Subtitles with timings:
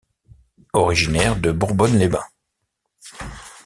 [0.73, 2.25] Originaire de Bourbonne-les-Bains.